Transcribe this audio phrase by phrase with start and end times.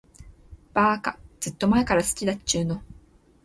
[0.73, 2.81] ばーか、ずーっと前から好きだっちゅーの。